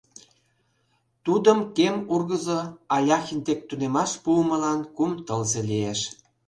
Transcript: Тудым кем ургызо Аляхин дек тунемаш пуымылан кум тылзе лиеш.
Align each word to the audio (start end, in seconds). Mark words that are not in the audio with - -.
Тудым 1.25 1.59
кем 1.75 1.95
ургызо 2.13 2.59
Аляхин 2.95 3.39
дек 3.47 3.59
тунемаш 3.67 4.11
пуымылан 4.23 4.79
кум 4.95 5.11
тылзе 5.25 5.61
лиеш. 5.69 5.99